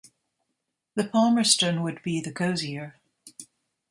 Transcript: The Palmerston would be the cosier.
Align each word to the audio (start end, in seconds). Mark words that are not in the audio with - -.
The 0.95 1.03
Palmerston 1.03 1.83
would 1.83 2.01
be 2.01 2.19
the 2.21 2.31
cosier. 2.31 2.95